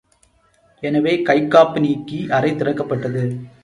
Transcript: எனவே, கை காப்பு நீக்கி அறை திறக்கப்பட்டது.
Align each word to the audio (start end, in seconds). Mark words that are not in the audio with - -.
எனவே, 0.83 1.21
கை 1.21 1.47
காப்பு 1.47 1.79
நீக்கி 1.79 2.29
அறை 2.31 2.51
திறக்கப்பட்டது. 2.55 3.23